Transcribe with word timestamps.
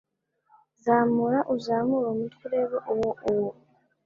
Zamura 0.83 1.39
uzamure 1.55 2.05
umutwe 2.09 2.41
urebe 2.47 2.77
uwo 2.93 3.09
uwo 3.31 3.51